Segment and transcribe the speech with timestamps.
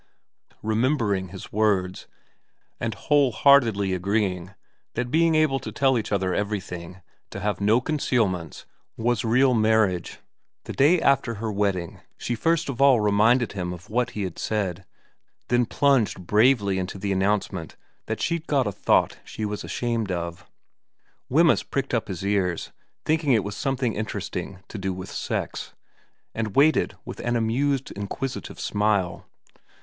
[0.63, 2.07] Remembering his words,
[2.79, 4.55] and whole heartedly agreeing
[4.95, 8.65] that to be able to tell each other everything, to have no concealments,
[8.97, 10.17] was real marriage,
[10.63, 14.39] the day after her wedding she first of all reminded him of what he had
[14.39, 14.85] said,
[15.49, 17.75] then plunged bravely into the announcement
[18.07, 20.47] that she'd got a thought she was ashamed of.
[21.29, 22.71] Wemyss pricked up his ears,
[23.05, 25.75] thinking it was some thing interesting to do with sex,
[26.33, 29.27] and waited with an amused, inquisitive smile.